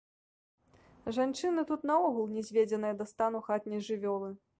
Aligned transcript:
Жанчыны 1.17 1.65
тут 1.71 1.85
наогул 1.89 2.25
нізведзеныя 2.37 2.93
да 3.03 3.07
стану 3.13 3.43
хатняй 3.51 3.85
жывёлы. 3.91 4.29